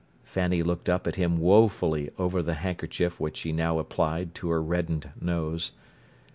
[0.23, 4.59] Fanny looked up at him woefully over the handkerchief which she now applied to her
[4.59, 5.73] reddened nose.